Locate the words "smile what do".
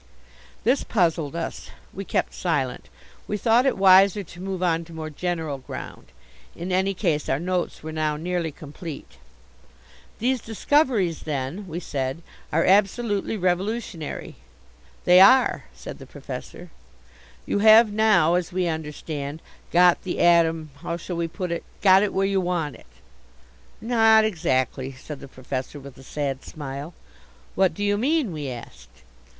26.43-27.83